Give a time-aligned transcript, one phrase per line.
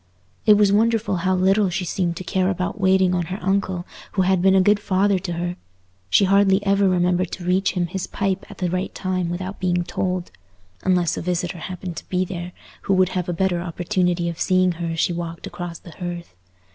[0.47, 4.23] It was wonderful how little she seemed to care about waiting on her uncle, who
[4.23, 8.49] had been a good father to her—she hardly ever remembered to reach him his pipe
[8.49, 10.31] at the right time without being told,
[10.81, 12.51] unless a visitor happened to be there,
[12.81, 16.33] who would have a better opportunity of seeing her as she walked across the hearth.